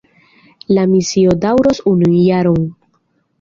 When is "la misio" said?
0.77-1.35